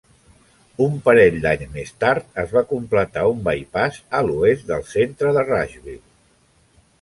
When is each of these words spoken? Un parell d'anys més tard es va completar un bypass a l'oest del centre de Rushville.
Un 0.85 0.93
parell 1.09 1.35
d'anys 1.43 1.67
més 1.75 1.91
tard 2.03 2.39
es 2.45 2.55
va 2.59 2.63
completar 2.71 3.27
un 3.35 3.43
bypass 3.49 4.01
a 4.21 4.23
l'oest 4.31 4.67
del 4.73 4.83
centre 4.95 5.37
de 5.37 5.45
Rushville. 5.53 6.01